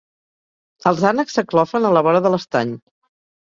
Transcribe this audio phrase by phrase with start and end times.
[0.91, 2.75] Els ànecs s'aclofen a la vora de l'estany.